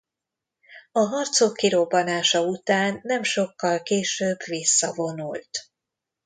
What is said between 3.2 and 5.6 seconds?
sokkal később visszavonult.